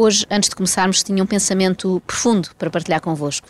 Hoje, 0.00 0.24
antes 0.30 0.48
de 0.48 0.54
começarmos, 0.54 1.02
tinha 1.02 1.20
um 1.20 1.26
pensamento 1.26 2.00
profundo 2.06 2.50
para 2.56 2.70
partilhar 2.70 3.00
convosco. 3.00 3.48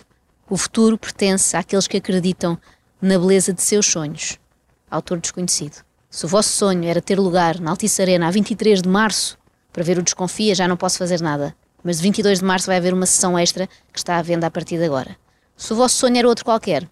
O 0.49 0.57
futuro 0.57 0.97
pertence 0.97 1.55
àqueles 1.55 1.87
que 1.87 1.99
acreditam 1.99 2.59
na 3.03 3.19
beleza 3.19 3.53
de 3.53 3.61
seus 3.61 3.85
sonhos. 3.85 4.39
Autor 4.91 5.21
desconhecido. 5.21 5.85
Se 6.09 6.25
o 6.25 6.29
vosso 6.29 6.49
sonho 6.49 6.89
era 6.89 7.03
ter 7.03 7.21
lugar 7.21 7.61
na 7.61 7.71
Altice 7.71 8.01
Arena 8.01 8.29
a 8.29 8.31
23 8.31 8.81
de 8.81 8.89
março, 8.89 9.37
para 9.71 9.85
ver 9.85 9.99
o 9.99 10.03
Desconfia, 10.03 10.55
já 10.55 10.67
não 10.67 10.79
posso 10.79 10.97
fazer 10.97 11.21
nada. 11.21 11.55
Mas 11.85 11.99
de 11.99 12.05
22 12.05 12.39
de 12.39 12.45
março 12.47 12.67
vai 12.67 12.79
haver 12.79 12.95
uma 12.95 13.05
sessão 13.05 13.39
extra 13.39 13.67
que 13.93 13.99
está 13.99 14.17
à 14.17 14.23
venda 14.23 14.47
a 14.47 14.51
partir 14.51 14.79
de 14.79 14.85
agora. 14.85 15.19
Se 15.55 15.75
o 15.75 15.77
vosso 15.77 15.97
sonho 15.97 16.17
era 16.17 16.27
outro 16.27 16.47
qualquer, 16.47 16.89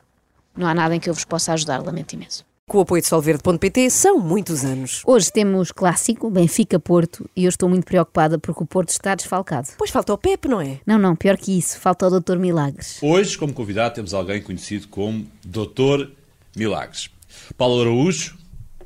não 0.55 0.69
há 0.69 0.75
nada 0.75 0.95
em 0.95 1.01
que 1.01 1.09
eu 1.09 1.15
vos 1.15 1.25
possa 1.25 1.55
ajudar, 1.55 1.83
lamento 1.83 2.12
imenso. 2.12 2.45
Com 2.69 2.79
o 2.79 2.80
apoio 2.80 3.01
de 3.01 3.06
Solverde.pt 3.06 3.91
são 3.91 4.19
muitos 4.19 4.65
anos. 4.65 5.01
Hoje 5.06 5.30
temos 5.30 5.70
clássico, 5.70 6.29
Benfica-Porto, 6.29 7.30
e 7.37 7.45
eu 7.45 7.48
estou 7.48 7.69
muito 7.69 7.84
preocupada 7.84 8.41
porque 8.41 8.61
o 8.61 8.66
Porto 8.66 8.89
está 8.89 9.15
desfalcado. 9.15 9.69
Pois 9.79 9.89
falta 9.89 10.12
o 10.12 10.19
Pepe, 10.19 10.48
não 10.48 10.61
é? 10.61 10.80
Não, 10.84 10.98
não, 10.98 11.15
pior 11.15 11.37
que 11.37 11.56
isso, 11.56 11.79
falta 11.79 12.09
o 12.09 12.20
Dr. 12.20 12.39
Milagres. 12.39 12.98
Hoje, 13.01 13.39
como 13.39 13.52
convidado, 13.52 13.95
temos 13.95 14.12
alguém 14.12 14.42
conhecido 14.42 14.89
como 14.89 15.25
Dr. 15.45 16.09
Milagres. 16.56 17.09
Paulo 17.56 17.83
Araújo, 17.83 18.37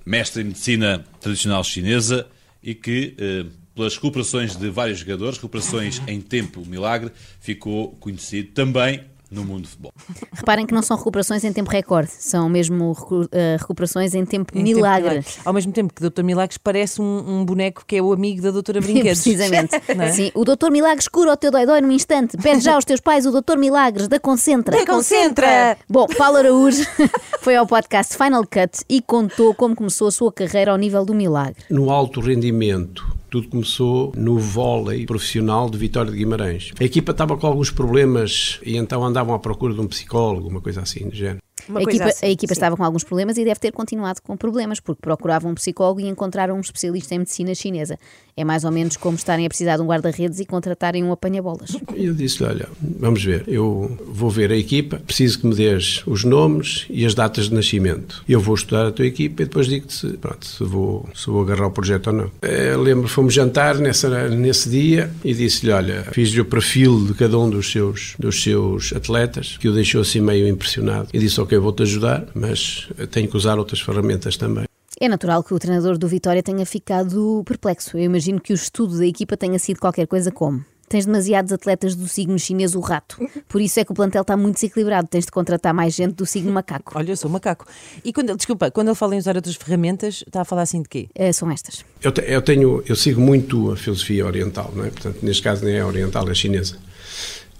mestre 0.04 0.42
em 0.42 0.48
medicina 0.48 1.02
tradicional 1.18 1.64
chinesa 1.64 2.26
e 2.62 2.74
que, 2.74 3.14
eh, 3.18 3.46
pelas 3.74 3.94
recuperações 3.94 4.56
de 4.56 4.68
vários 4.68 4.98
jogadores, 4.98 5.38
recuperações 5.38 6.02
em 6.06 6.20
tempo 6.20 6.66
milagre, 6.66 7.10
ficou 7.40 7.92
conhecido 7.92 8.50
também 8.52 9.06
no 9.30 9.44
mundo 9.44 9.62
do 9.62 9.68
futebol. 9.68 9.92
Reparem 10.32 10.66
que 10.66 10.74
não 10.74 10.82
são 10.82 10.96
recuperações 10.96 11.44
em 11.44 11.52
tempo 11.52 11.70
recorde, 11.70 12.10
são 12.10 12.48
mesmo 12.48 12.92
recu- 12.92 13.28
eh, 13.30 13.56
recuperações 13.58 14.14
em 14.14 14.24
tempo 14.24 14.50
Em 14.52 14.64
tempo 14.64 14.76
milagre. 14.76 15.08
milagre. 15.10 15.30
Ao 15.44 15.52
mesmo 15.52 15.72
tempo 15.72 15.94
que 15.94 16.04
o 16.04 16.10
Dr. 16.10 16.22
Milagres 16.24 16.58
parece 16.58 17.00
um, 17.00 17.24
um 17.40 17.44
boneco 17.44 17.84
que 17.86 17.96
é 17.96 18.02
o 18.02 18.12
amigo 18.12 18.42
da 18.42 18.50
Doutora 18.50 18.80
Brinquedos. 18.80 19.22
Precisamente. 19.22 19.70
É? 20.00 20.12
Sim, 20.12 20.30
o 20.34 20.44
Dr. 20.44 20.70
Milagres 20.70 21.06
cura 21.08 21.32
o 21.32 21.36
teu 21.36 21.50
dói-dói 21.50 21.80
num 21.80 21.90
instante. 21.92 22.36
Pede 22.36 22.60
já 22.64 22.74
aos 22.74 22.84
teus 22.84 23.00
pais 23.00 23.26
o 23.26 23.30
Dr. 23.40 23.56
Milagres 23.58 24.08
da 24.08 24.18
Concentra. 24.18 24.76
Da 24.76 24.86
Concentra! 24.86 25.76
Bom, 25.88 26.06
Paulo 26.06 26.38
Araújo 26.38 26.84
foi 27.40 27.54
ao 27.56 27.66
podcast 27.66 28.16
Final 28.16 28.42
Cut 28.42 28.84
e 28.88 29.00
contou 29.02 29.54
como 29.54 29.74
começou 29.76 30.08
a 30.08 30.10
sua 30.10 30.32
carreira 30.32 30.72
ao 30.72 30.76
nível 30.78 31.04
do 31.04 31.14
milagre. 31.14 31.56
No 31.70 31.90
alto 31.90 32.20
rendimento, 32.20 33.04
tudo 33.30 33.48
começou 33.48 34.12
no 34.16 34.38
vôlei 34.38 35.06
profissional 35.06 35.70
de 35.70 35.78
Vitória 35.78 36.10
de 36.10 36.18
Guimarães. 36.18 36.72
A 36.78 36.84
equipa 36.84 37.12
estava 37.12 37.36
com 37.36 37.46
alguns 37.46 37.70
problemas 37.70 38.58
e 38.64 38.76
então 38.76 39.04
andavam 39.04 39.34
à 39.34 39.38
procura 39.38 39.72
de 39.72 39.80
um 39.80 39.86
psicólogo, 39.86 40.48
uma 40.48 40.60
coisa 40.60 40.80
assim 40.82 41.08
do 41.08 41.14
género. 41.14 41.40
Uma 41.70 41.80
a 41.80 41.84
coisa 41.84 41.98
equipa, 41.98 42.10
assim, 42.10 42.26
a 42.26 42.30
equipa 42.30 42.54
sim. 42.54 42.58
estava 42.58 42.76
com 42.76 42.84
alguns 42.84 43.04
problemas 43.04 43.38
e 43.38 43.44
deve 43.44 43.60
ter 43.60 43.72
continuado 43.72 44.20
com 44.22 44.36
problemas, 44.36 44.80
porque 44.80 45.00
procuravam 45.00 45.52
um 45.52 45.54
psicólogo 45.54 46.00
e 46.00 46.08
encontraram 46.08 46.56
um 46.56 46.60
especialista 46.60 47.14
em 47.14 47.18
medicina 47.18 47.54
chinesa. 47.54 47.98
É 48.36 48.44
mais 48.44 48.64
ou 48.64 48.70
menos 48.70 48.96
como 48.96 49.16
estarem 49.16 49.46
a 49.46 49.48
precisar 49.48 49.76
de 49.76 49.82
um 49.82 49.86
guarda-redes 49.86 50.40
e 50.40 50.46
contratarem 50.46 51.04
um 51.04 51.12
apanha-bolas. 51.12 51.76
Eu 51.94 52.14
disse-lhe, 52.14 52.48
olha, 52.48 52.68
vamos 52.80 53.22
ver, 53.22 53.44
eu 53.46 53.98
vou 54.06 54.30
ver 54.30 54.50
a 54.50 54.56
equipa, 54.56 55.00
preciso 55.06 55.40
que 55.40 55.46
me 55.46 55.54
dês 55.54 56.02
os 56.06 56.24
nomes 56.24 56.86
e 56.88 57.04
as 57.04 57.14
datas 57.14 57.48
de 57.48 57.54
nascimento. 57.54 58.24
Eu 58.28 58.40
vou 58.40 58.54
estudar 58.54 58.86
a 58.86 58.92
tua 58.92 59.06
equipa 59.06 59.42
e 59.42 59.44
depois 59.44 59.66
digo-te 59.66 59.92
se, 59.92 60.08
pronto, 60.16 60.46
se, 60.46 60.64
vou, 60.64 61.08
se 61.14 61.26
vou 61.26 61.42
agarrar 61.42 61.66
o 61.66 61.70
projeto 61.70 62.08
ou 62.08 62.12
não. 62.12 62.30
Eh, 62.42 62.76
lembro, 62.76 63.08
fomos 63.08 63.34
jantar 63.34 63.76
nessa, 63.76 64.28
nesse 64.28 64.68
dia 64.68 65.10
e 65.24 65.34
disse-lhe, 65.34 65.72
olha, 65.72 66.04
fiz-lhe 66.12 66.40
o 66.40 66.44
perfil 66.44 67.04
de 67.06 67.14
cada 67.14 67.38
um 67.38 67.48
dos 67.48 67.70
seus, 67.70 68.14
dos 68.18 68.42
seus 68.42 68.92
atletas, 68.92 69.56
que 69.58 69.68
o 69.68 69.72
deixou 69.72 70.00
assim 70.00 70.20
meio 70.20 70.48
impressionado. 70.48 71.08
E 71.12 71.18
disse, 71.18 71.40
ok, 71.40 71.58
vou-te 71.62 71.82
ajudar, 71.82 72.26
mas 72.34 72.88
tenho 73.10 73.28
que 73.28 73.36
usar 73.36 73.58
outras 73.58 73.80
ferramentas 73.80 74.36
também. 74.36 74.64
É 75.00 75.08
natural 75.08 75.42
que 75.42 75.54
o 75.54 75.58
treinador 75.58 75.96
do 75.96 76.06
Vitória 76.08 76.42
tenha 76.42 76.66
ficado 76.66 77.42
perplexo. 77.46 77.96
Eu 77.96 78.04
imagino 78.04 78.40
que 78.40 78.52
o 78.52 78.54
estudo 78.54 78.98
da 78.98 79.06
equipa 79.06 79.36
tenha 79.36 79.58
sido 79.58 79.78
qualquer 79.80 80.06
coisa 80.06 80.30
como. 80.30 80.62
Tens 80.90 81.06
demasiados 81.06 81.52
atletas 81.52 81.94
do 81.94 82.08
signo 82.08 82.36
chinês, 82.36 82.74
o 82.74 82.80
rato. 82.80 83.16
Por 83.48 83.60
isso 83.60 83.78
é 83.78 83.84
que 83.84 83.92
o 83.92 83.94
plantel 83.94 84.22
está 84.22 84.36
muito 84.36 84.56
desequilibrado. 84.56 85.06
Tens 85.06 85.24
de 85.24 85.30
contratar 85.30 85.72
mais 85.72 85.94
gente 85.94 86.14
do 86.16 86.26
signo 86.26 86.52
macaco. 86.52 86.92
Olha, 86.96 87.12
eu 87.12 87.16
sou 87.16 87.30
macaco. 87.30 87.64
E 88.04 88.12
quando 88.12 88.36
desculpa, 88.36 88.72
quando 88.72 88.88
ele 88.88 88.96
fala 88.96 89.14
em 89.14 89.18
usar 89.18 89.36
outras 89.36 89.54
ferramentas, 89.54 90.24
está 90.26 90.40
a 90.40 90.44
falar 90.44 90.62
assim 90.62 90.82
de 90.82 90.88
quê? 90.88 91.08
Eh, 91.14 91.32
são 91.32 91.48
estas. 91.48 91.84
Eu, 92.02 92.10
te- 92.10 92.24
eu 92.26 92.42
tenho, 92.42 92.82
eu 92.88 92.96
sigo 92.96 93.20
muito 93.20 93.70
a 93.70 93.76
filosofia 93.76 94.26
oriental, 94.26 94.72
não 94.74 94.84
é? 94.84 94.90
Portanto, 94.90 95.18
neste 95.22 95.42
caso 95.44 95.64
nem 95.64 95.76
é 95.76 95.84
oriental, 95.84 96.28
é 96.28 96.34
chinesa. 96.34 96.76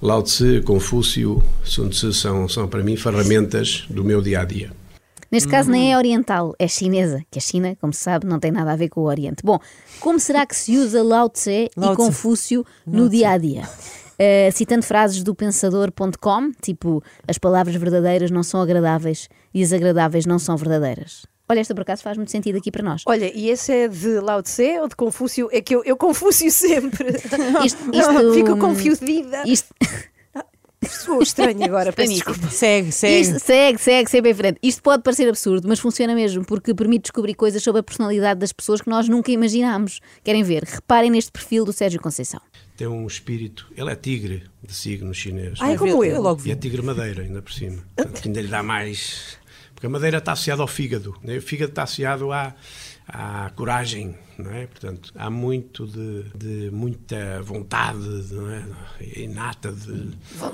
Lao 0.02 0.22
Tse, 0.22 0.62
Confúcio, 0.62 1.42
Sun 1.62 1.90
Tzu 1.90 2.12
são, 2.14 2.48
são 2.48 2.66
para 2.66 2.82
mim 2.82 2.96
ferramentas 2.96 3.84
do 3.90 4.02
meu 4.02 4.22
dia 4.22 4.40
a 4.40 4.44
dia. 4.46 4.72
Neste 5.30 5.48
caso 5.48 5.70
nem 5.70 5.92
é 5.92 5.96
oriental, 5.96 6.54
é 6.58 6.66
chinesa, 6.66 7.22
que 7.30 7.38
a 7.38 7.42
China, 7.42 7.76
como 7.80 7.92
se 7.92 8.00
sabe, 8.00 8.26
não 8.26 8.40
tem 8.40 8.50
nada 8.50 8.72
a 8.72 8.76
ver 8.76 8.88
com 8.88 9.02
o 9.02 9.04
Oriente. 9.04 9.44
Bom, 9.44 9.60
como 10.00 10.18
será 10.18 10.46
que 10.46 10.56
se 10.56 10.76
usa 10.78 11.02
Lao 11.02 11.28
Tse 11.28 11.70
Lao 11.76 11.92
e 11.92 11.96
Tse. 11.96 12.04
Confúcio 12.04 12.66
no 12.86 13.08
dia 13.10 13.30
a 13.30 13.38
dia? 13.38 13.68
Eh, 14.18 14.50
citando 14.50 14.82
frases 14.82 15.22
do 15.22 15.34
pensador.com, 15.34 16.52
tipo 16.60 17.02
as 17.26 17.38
palavras 17.38 17.74
verdadeiras 17.76 18.30
não 18.30 18.42
são 18.42 18.60
agradáveis 18.60 19.28
e 19.54 19.62
as 19.62 19.72
agradáveis 19.72 20.26
não 20.26 20.38
são 20.38 20.56
verdadeiras. 20.56 21.24
Olha, 21.50 21.60
esta 21.60 21.74
por 21.74 21.82
acaso 21.82 22.02
faz 22.02 22.16
muito 22.16 22.30
sentido 22.30 22.56
aqui 22.58 22.70
para 22.70 22.82
nós. 22.84 23.02
Olha, 23.06 23.30
e 23.36 23.50
esse 23.50 23.72
é 23.72 23.88
de 23.88 24.20
Lao 24.20 24.40
Tse 24.42 24.78
ou 24.78 24.86
de 24.88 24.94
Confúcio? 24.94 25.48
É 25.50 25.60
que 25.60 25.74
eu, 25.74 25.82
eu 25.84 25.96
Confúcio 25.96 26.50
sempre. 26.50 27.08
Isto- 27.66 27.90
isto- 27.92 28.34
Fico 28.34 28.56
confundida. 28.56 29.42
Isto, 29.44 29.74
Sou 30.88 31.22
estranho 31.22 31.62
agora, 31.64 31.92
peço 31.92 32.14
desculpa. 32.14 32.48
Segue, 32.48 32.90
segue. 32.90 33.20
isto 33.20 33.38
segue, 33.38 33.78
segue, 33.78 34.10
sempre 34.10 34.30
em 34.30 34.34
frente. 34.34 34.58
Isto 34.62 34.82
pode 34.82 35.02
parecer 35.02 35.28
absurdo, 35.28 35.68
mas 35.68 35.78
funciona 35.78 36.14
mesmo, 36.14 36.42
porque 36.44 36.72
permite 36.74 37.02
descobrir 37.02 37.34
coisas 37.34 37.62
sobre 37.62 37.80
a 37.80 37.82
personalidade 37.82 38.40
das 38.40 38.50
pessoas 38.50 38.80
que 38.80 38.88
nós 38.88 39.06
nunca 39.06 39.30
imaginámos. 39.30 40.00
Querem 40.24 40.42
ver? 40.42 40.64
Reparem 40.64 41.10
neste 41.10 41.30
perfil 41.30 41.66
do 41.66 41.72
Sérgio 41.72 42.00
Conceição. 42.00 42.40
Tem 42.78 42.86
um 42.86 43.06
espírito, 43.06 43.70
ele 43.76 43.90
é 43.90 43.94
tigre 43.94 44.44
de 44.66 44.72
signo 44.74 45.12
chinês. 45.12 45.58
Ai, 45.60 45.76
como 45.76 46.02
eu, 46.02 46.22
logo 46.22 46.40
E 46.46 46.50
é 46.50 46.56
tigre 46.56 46.80
madeira, 46.80 47.22
ainda 47.24 47.42
por 47.42 47.52
cima. 47.52 47.82
Portanto, 47.94 48.22
ainda 48.24 48.40
lhe 48.40 48.48
dá 48.48 48.62
mais. 48.62 49.36
Porque 49.80 49.86
a 49.86 49.90
madeira 49.90 50.18
está 50.18 50.32
associada 50.32 50.60
ao 50.60 50.68
fígado. 50.68 51.16
Né? 51.24 51.38
O 51.38 51.42
fígado 51.42 51.70
está 51.72 51.84
associado 51.84 52.30
à, 52.32 52.54
à 53.08 53.50
coragem, 53.56 54.14
não 54.36 54.50
é? 54.52 54.66
Portanto, 54.66 55.10
há 55.16 55.30
muito 55.30 55.86
de, 55.86 56.24
de 56.34 56.70
muita 56.70 57.40
vontade, 57.40 57.98
não 58.30 58.50
é? 58.50 58.62
Inata 59.16 59.72
de 59.72 60.10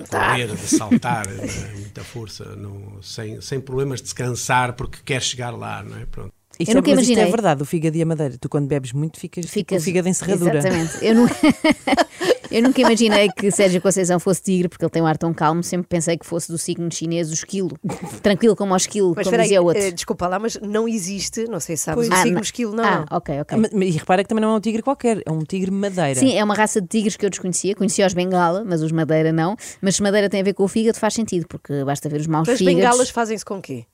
correr, 0.09 0.47
de 0.47 0.56
saltar, 0.59 1.26
é? 1.26 1.72
muita 1.72 2.04
força, 2.04 2.54
não- 2.54 3.03
sem, 3.03 3.41
sem 3.41 3.60
problemas 3.60 3.98
de 3.98 4.04
descansar 4.04 4.75
porque 4.75 4.98
quer 5.04 5.20
chegar 5.20 5.50
lá, 5.50 5.82
não 5.82 5.98
é? 5.98 6.06
Pronto. 6.06 6.32
Isto 6.59 6.71
Eu 6.71 6.72
é, 6.72 6.75
nunca 6.77 6.91
mas 6.91 7.00
isto 7.00 7.11
é 7.11 7.12
imaginei. 7.15 7.31
verdade, 7.31 7.62
o 7.62 7.67
fígado 7.67 7.97
e 7.97 8.03
a 8.03 8.06
madeira. 8.06 8.37
Tu 8.41 8.49
quando 8.49 8.67
bebes 8.67 8.93
muito 8.93 9.21
ficas, 9.21 9.44
fica 9.47 9.77
o 9.77 9.81
fígado 9.81 10.09
em 10.09 10.12
serradura. 10.15 10.59
Exatamente. 10.59 11.05
Eu, 11.05 11.15
nu- 11.15 11.28
eu 12.50 12.62
nunca 12.62 12.81
imaginei 12.81 13.28
que 13.31 13.50
Sérgio 13.50 13.81
Conceição 13.83 14.19
fosse 14.19 14.43
tigre, 14.43 14.69
porque 14.69 14.84
ele 14.84 14.91
tem 14.91 15.03
um 15.03 15.06
ar 15.06 15.19
tão 15.19 15.34
calmo. 15.34 15.62
Sempre 15.62 15.87
pensei 15.89 16.16
que 16.16 16.25
fosse 16.25 16.50
do 16.50 16.56
signo 16.56 16.91
chinês, 16.91 17.31
o 17.31 17.34
esquilo. 17.34 17.77
Tranquilo 18.22 18.56
como 18.56 18.72
o 18.72 18.77
esquilo, 18.77 19.12
Mas 19.15 19.25
como 19.27 19.37
aí, 19.37 19.43
dizia 19.43 19.61
o 19.61 19.66
outro. 19.66 19.83
eh, 19.83 19.91
desculpa 19.91 20.27
lá, 20.28 20.39
mas 20.39 20.59
não 20.62 20.89
existe, 20.89 21.45
não 21.45 21.61
sei 21.61 21.77
se 21.77 21.84
sabes, 21.84 22.09
Pois. 22.09 22.09
o 22.09 22.12
Ah, 22.15 22.22
signo 22.22 22.34
não- 22.37 22.43
esquilo, 22.43 22.75
não. 22.75 22.84
Ah, 22.84 23.06
ok, 23.11 23.41
ok. 23.41 23.59
Mas- 23.59 23.71
mas- 23.72 23.89
E 23.89 23.99
repara 23.99 24.22
que 24.22 24.28
também 24.28 24.43
não 24.43 24.55
é 24.55 24.56
um 24.56 24.61
tigre 24.61 24.83
qualquer, 24.83 25.22
é 25.27 25.31
um 25.31 25.41
tigre 25.45 25.71
madeira. 25.71 26.15
Sim, 26.19 26.33
é 26.37 26.43
uma 26.43 26.55
raça 26.55 26.81
de 26.81 26.89
tigres 26.89 27.16
que 27.16 27.27
eu 27.27 27.31
desconhecia. 27.31 27.75
Conhecia 27.75 28.06
os 28.06 28.15
bengala, 28.15 28.65
mas 28.65 28.81
os 28.83 28.93
madeira 28.93 29.31
não. 29.33 29.56
Mas 29.83 29.97
se 29.97 30.03
madeira 30.03 30.28
tem 30.31 30.41
a 30.41 30.45
ver 30.45 30.55
com 30.55 30.65
o 30.65 30.69
fígado, 30.69 30.99
faz 30.99 31.12
sentido, 31.15 31.47
porque 31.49 31.84
basta 31.84 32.09
ver 32.09 32.21
os 32.21 32.27
maus 32.27 32.49
As 32.49 32.59
fígados. 32.59 32.77
bengalas 32.81 33.11
fazem-se 33.11 33.45
com 33.45 33.61
quê? 33.61 33.84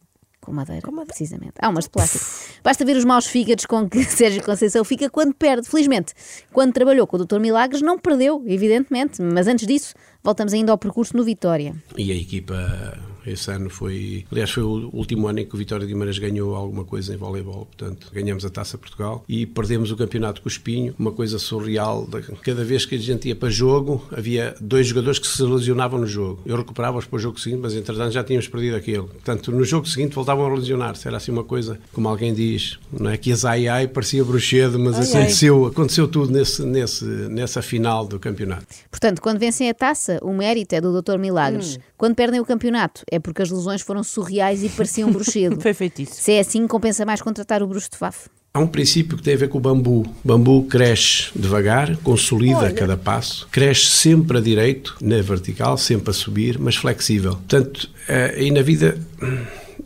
Com 0.40 0.50
madeira, 0.52 0.82
precisamente. 1.06 1.52
Há 1.60 1.68
umas 1.68 1.84
de 1.84 1.90
plástico. 1.90 2.24
Basta 2.62 2.84
ver 2.84 2.96
os 2.96 3.04
maus 3.04 3.26
fígados 3.26 3.66
com 3.66 3.88
que 3.88 4.04
Sérgio 4.04 4.42
Conceição 4.42 4.84
fica 4.84 5.10
quando 5.10 5.34
perde. 5.34 5.68
Felizmente, 5.68 6.14
quando 6.52 6.72
trabalhou 6.72 7.06
com 7.06 7.16
o 7.16 7.24
Dr. 7.24 7.38
Milagres, 7.40 7.82
não 7.82 7.98
perdeu, 7.98 8.42
evidentemente. 8.46 9.20
Mas 9.20 9.48
antes 9.48 9.66
disso, 9.66 9.94
voltamos 10.22 10.52
ainda 10.52 10.72
ao 10.72 10.78
percurso 10.78 11.16
no 11.16 11.24
Vitória. 11.24 11.74
E 11.96 12.10
a 12.12 12.14
equipa 12.14 12.98
esse 13.26 13.50
ano 13.50 13.70
foi, 13.70 14.24
aliás, 14.30 14.50
foi 14.50 14.62
o 14.62 14.90
último 14.92 15.28
ano 15.28 15.40
em 15.40 15.46
que 15.46 15.54
o 15.54 15.58
Vitória 15.58 15.86
de 15.86 15.92
Guimarães 15.92 16.18
ganhou 16.18 16.54
alguma 16.54 16.84
coisa 16.84 17.14
em 17.14 17.16
voleibol, 17.16 17.66
portanto, 17.66 18.08
ganhamos 18.12 18.44
a 18.44 18.50
Taça 18.50 18.76
Portugal 18.76 19.24
e 19.28 19.46
perdemos 19.46 19.90
o 19.90 19.96
campeonato 19.96 20.42
com 20.42 20.48
o 20.48 20.50
Espinho, 20.50 20.94
uma 20.98 21.12
coisa 21.12 21.38
surreal, 21.38 22.08
cada 22.42 22.64
vez 22.64 22.84
que 22.84 22.96
a 22.96 22.98
gente 22.98 23.28
ia 23.28 23.36
para 23.36 23.48
jogo, 23.48 24.04
havia 24.10 24.54
dois 24.60 24.86
jogadores 24.86 25.18
que 25.18 25.26
se 25.26 25.42
lesionavam 25.42 26.00
no 26.00 26.06
jogo. 26.06 26.42
Eu 26.44 26.56
recuperava-os 26.56 27.04
para 27.04 27.16
o 27.16 27.18
jogo 27.20 27.38
seguinte, 27.38 27.60
mas 27.62 27.74
entretanto 27.74 28.12
já 28.12 28.24
tínhamos 28.24 28.48
perdido 28.48 28.76
aquele. 28.76 29.02
Portanto, 29.04 29.52
no 29.52 29.64
jogo 29.64 29.86
seguinte 29.88 30.14
voltavam 30.14 30.44
a 30.44 30.54
lesionar-se, 30.54 31.06
era 31.06 31.16
assim 31.16 31.30
uma 31.30 31.44
coisa, 31.44 31.78
como 31.92 32.08
alguém 32.08 32.34
diz, 32.34 32.78
não 32.92 33.10
é 33.10 33.16
que 33.16 33.30
as 33.30 33.44
ai 33.44 33.68
ai 33.68 33.86
parecia 33.86 34.24
bruxedo, 34.24 34.78
mas 34.78 34.96
Ai, 34.96 35.02
ai. 35.02 35.22
aconteceu, 35.22 35.66
aconteceu 35.66 36.08
tudo 36.08 36.32
nesse, 36.32 36.62
nesse, 36.64 37.04
nessa 37.04 37.62
final 37.62 38.06
do 38.06 38.18
campeonato. 38.18 38.66
Portanto, 38.90 39.20
quando 39.20 39.38
vencem 39.38 39.70
a 39.70 39.74
taça, 39.74 40.11
o 40.22 40.32
mérito 40.32 40.74
é 40.74 40.80
do 40.80 41.00
Dr. 41.00 41.18
Milagres. 41.18 41.78
Quando 41.96 42.14
perdem 42.14 42.40
o 42.40 42.44
campeonato, 42.44 43.02
é 43.10 43.18
porque 43.18 43.42
as 43.42 43.50
lesões 43.50 43.82
foram 43.82 44.02
surreais 44.02 44.62
e 44.62 44.68
pareciam 44.68 45.08
um 45.08 45.12
bruxedo. 45.14 45.60
Foi 45.60 45.72
feitiço. 45.72 46.14
Se 46.14 46.32
é 46.32 46.40
assim, 46.40 46.66
compensa 46.66 47.04
mais 47.06 47.22
contratar 47.22 47.62
o 47.62 47.66
bruxo 47.66 47.90
de 47.90 47.96
Faf. 47.96 48.28
Há 48.54 48.60
um 48.60 48.66
princípio 48.66 49.16
que 49.16 49.22
tem 49.22 49.32
a 49.32 49.36
ver 49.36 49.48
com 49.48 49.56
o 49.56 49.60
bambu. 49.60 50.00
O 50.02 50.28
bambu 50.28 50.64
cresce 50.64 51.30
devagar, 51.34 51.96
consolida 51.98 52.66
a 52.66 52.72
cada 52.72 52.98
passo, 52.98 53.48
cresce 53.50 53.86
sempre 53.86 54.36
a 54.36 54.40
direito, 54.42 54.94
na 55.00 55.22
vertical, 55.22 55.78
sempre 55.78 56.10
a 56.10 56.12
subir, 56.12 56.58
mas 56.58 56.76
flexível. 56.76 57.32
Portanto, 57.32 57.88
eh, 58.06 58.44
e 58.44 58.50
na 58.50 58.60
vida 58.60 58.98
hum, 59.22 59.38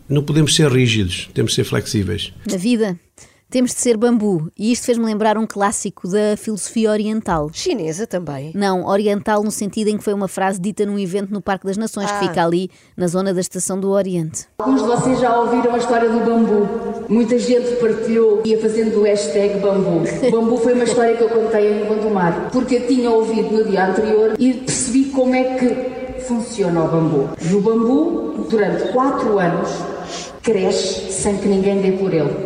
não 0.08 0.24
podemos 0.24 0.56
ser 0.56 0.68
rígidos, 0.68 1.28
temos 1.32 1.52
de 1.52 1.56
ser 1.56 1.64
flexíveis. 1.64 2.32
Na 2.50 2.56
vida, 2.56 2.98
temos 3.56 3.70
de 3.70 3.80
ser 3.80 3.96
bambu. 3.96 4.50
E 4.54 4.70
isto 4.70 4.84
fez-me 4.84 5.06
lembrar 5.06 5.38
um 5.38 5.46
clássico 5.46 6.06
da 6.06 6.36
filosofia 6.36 6.90
oriental. 6.90 7.48
Chinesa 7.54 8.06
também. 8.06 8.52
Não, 8.54 8.84
oriental 8.84 9.42
no 9.42 9.50
sentido 9.50 9.88
em 9.88 9.96
que 9.96 10.04
foi 10.04 10.12
uma 10.12 10.28
frase 10.28 10.60
dita 10.60 10.84
num 10.84 10.98
evento 10.98 11.32
no 11.32 11.40
Parque 11.40 11.64
das 11.64 11.78
Nações, 11.78 12.10
que 12.10 12.16
Ah. 12.18 12.28
fica 12.28 12.44
ali 12.44 12.70
na 12.94 13.06
zona 13.06 13.32
da 13.32 13.40
Estação 13.40 13.80
do 13.80 13.92
Oriente. 13.92 14.44
Alguns 14.58 14.82
de 14.82 14.86
vocês 14.88 15.18
já 15.20 15.40
ouviram 15.40 15.74
a 15.74 15.78
história 15.78 16.06
do 16.10 16.18
bambu. 16.20 16.68
Muita 17.08 17.38
gente 17.38 17.76
partilhou 17.76 18.42
e 18.44 18.50
ia 18.50 18.60
fazendo 18.60 19.00
o 19.00 19.04
hashtag 19.04 19.58
bambu. 19.58 20.02
O 20.28 20.30
bambu 20.30 20.58
foi 20.58 20.74
uma 20.74 20.84
história 20.84 21.16
que 21.16 21.22
eu 21.24 21.30
contei 21.30 21.80
em 21.80 21.86
Gondomar, 21.86 22.50
porque 22.52 22.74
eu 22.74 22.86
tinha 22.86 23.10
ouvido 23.10 23.52
no 23.56 23.64
dia 23.64 23.86
anterior 23.88 24.34
e 24.38 24.52
percebi 24.52 25.06
como 25.06 25.34
é 25.34 25.56
que 25.56 26.20
funciona 26.24 26.84
o 26.84 26.88
bambu. 26.88 27.30
E 27.40 27.54
o 27.54 27.60
bambu, 27.62 28.46
durante 28.50 28.92
quatro 28.92 29.38
anos, 29.38 29.70
cresce 30.42 31.10
sem 31.10 31.38
que 31.38 31.48
ninguém 31.48 31.80
dê 31.80 31.92
por 31.92 32.12
ele. 32.12 32.45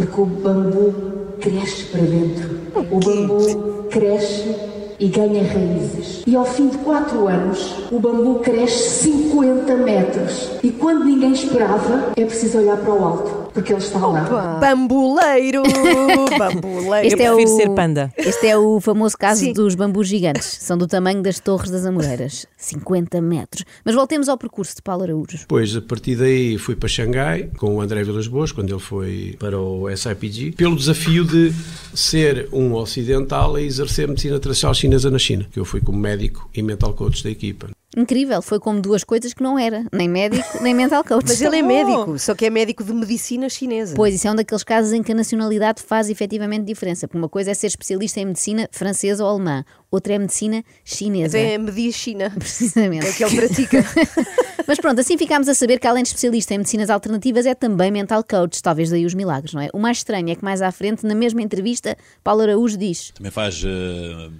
Porque 0.00 0.20
o 0.22 0.24
bambu 0.24 0.94
cresce 1.40 1.84
para 1.84 2.00
dentro. 2.00 2.48
O 2.90 2.98
bambu 2.98 3.84
cresce 3.90 4.56
e 4.98 5.08
ganha 5.08 5.42
raízes. 5.42 6.22
E 6.26 6.34
ao 6.34 6.46
fim 6.46 6.68
de 6.68 6.78
quatro 6.78 7.28
anos, 7.28 7.74
o 7.92 7.98
bambu 7.98 8.36
cresce 8.36 9.10
50 9.10 9.74
metros. 9.76 10.52
E 10.62 10.70
quando 10.70 11.04
ninguém 11.04 11.32
esperava, 11.32 12.12
é 12.16 12.24
preciso 12.24 12.58
olhar 12.58 12.78
para 12.78 12.94
o 12.94 13.04
alto, 13.04 13.30
porque 13.52 13.72
ele 13.72 13.80
está 13.80 13.98
lá. 13.98 14.58
Bambuleiro! 14.60 15.62
Bambuleiro! 16.38 17.06
Este 17.06 17.22
é 17.22 17.28
Eu 17.28 17.34
prefiro 17.34 17.54
o, 17.54 17.56
ser 17.56 17.70
panda. 17.70 18.12
Este 18.16 18.46
é 18.46 18.56
o 18.56 18.80
famoso 18.80 19.16
caso 19.16 19.40
Sim. 19.40 19.52
dos 19.52 19.74
bambus 19.74 20.08
gigantes. 20.08 20.58
São 20.60 20.76
do 20.76 20.86
tamanho 20.86 21.22
das 21.22 21.40
torres 21.40 21.70
das 21.70 21.84
Amoreiras. 21.84 22.46
50 22.56 23.20
metros. 23.20 23.64
Mas 23.84 23.94
voltemos 23.94 24.28
ao 24.28 24.36
percurso 24.38 24.76
de 24.76 24.82
Paulo 24.82 25.04
Araújo. 25.04 25.38
Depois, 25.38 25.74
a 25.76 25.82
partir 25.82 26.16
daí, 26.16 26.58
fui 26.58 26.76
para 26.76 26.88
Xangai 26.88 27.50
com 27.56 27.76
o 27.76 27.80
André 27.80 28.02
Vilas 28.04 28.26
Boas, 28.26 28.52
quando 28.52 28.70
ele 28.70 28.80
foi 28.80 29.36
para 29.38 29.58
o 29.58 29.88
SIPG, 29.94 30.52
pelo 30.52 30.76
desafio 30.76 31.24
de 31.24 31.52
ser 31.94 32.48
um 32.52 32.74
ocidental 32.74 33.56
a 33.56 33.62
exercer 33.62 34.08
medicina 34.08 34.38
tradicional 34.38 34.74
chinesa 34.74 35.10
na 35.10 35.18
China, 35.18 35.46
que 35.50 35.58
eu 35.58 35.64
fui 35.64 35.80
como 35.80 35.98
médico 35.98 36.48
e 36.54 36.62
mental 36.62 36.92
coach 36.94 37.22
da 37.24 37.30
equipa. 37.30 37.68
Incrível, 37.96 38.40
foi 38.40 38.60
como 38.60 38.80
duas 38.80 39.02
coisas 39.02 39.34
que 39.34 39.42
não 39.42 39.58
era. 39.58 39.84
Nem 39.92 40.08
médico, 40.08 40.62
nem 40.62 40.72
mental 40.72 41.02
coach. 41.02 41.24
Mas 41.26 41.40
ele 41.40 41.56
é 41.56 41.62
médico, 41.62 42.18
só 42.20 42.36
que 42.36 42.46
é 42.46 42.50
médico 42.50 42.84
de 42.84 42.92
medicina 42.92 43.48
chinesa. 43.48 43.96
Pois, 43.96 44.14
isso 44.14 44.28
é 44.28 44.30
um 44.30 44.36
daqueles 44.36 44.62
casos 44.62 44.92
em 44.92 45.02
que 45.02 45.10
a 45.10 45.14
nacionalidade 45.14 45.82
faz 45.82 46.08
efetivamente 46.08 46.64
diferença. 46.64 47.08
Porque 47.08 47.18
uma 47.18 47.28
coisa 47.28 47.50
é 47.50 47.54
ser 47.54 47.66
especialista 47.66 48.20
em 48.20 48.26
medicina 48.26 48.68
francesa 48.70 49.24
ou 49.24 49.30
alemã, 49.30 49.64
outra 49.90 50.14
é 50.14 50.18
medicina 50.18 50.62
chinesa. 50.84 51.36
É 51.36 51.58
medicina. 51.58 52.30
Precisamente. 52.38 53.06
É 53.06 53.10
o 53.10 53.14
que 53.14 53.24
ele 53.24 53.36
pratica. 53.36 53.84
Mas 54.68 54.78
pronto, 54.78 55.00
assim 55.00 55.18
ficámos 55.18 55.48
a 55.48 55.54
saber 55.54 55.80
que 55.80 55.86
além 55.88 56.04
de 56.04 56.10
especialista 56.10 56.54
em 56.54 56.58
medicinas 56.58 56.90
alternativas 56.90 57.44
é 57.44 57.56
também 57.56 57.90
mental 57.90 58.22
coach, 58.22 58.62
talvez 58.62 58.88
daí 58.90 59.04
os 59.04 59.14
milagres, 59.14 59.52
não 59.52 59.60
é? 59.60 59.68
O 59.74 59.80
mais 59.80 59.96
estranho 59.96 60.30
é 60.30 60.36
que 60.36 60.44
mais 60.44 60.62
à 60.62 60.70
frente, 60.70 61.04
na 61.04 61.14
mesma 61.14 61.42
entrevista, 61.42 61.96
Paulo 62.22 62.42
Araújo 62.42 62.76
diz 62.76 63.10
Também 63.10 63.32
faz 63.32 63.64
eh, 63.64 64.30